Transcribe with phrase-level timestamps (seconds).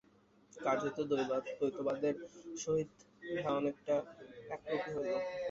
[0.57, 2.15] কার্যত দ্বৈতবাদের
[2.57, 2.91] সহিত
[3.31, 3.95] ইহা অনেকটা
[4.49, 5.11] একরূপই হইল।